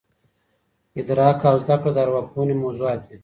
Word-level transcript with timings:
ادراک 0.99 1.39
او 1.49 1.55
زده 1.63 1.75
کړه 1.81 1.91
د 1.93 1.97
ارواپوهني 2.05 2.55
موضوعات 2.63 2.99
دي. 3.07 3.15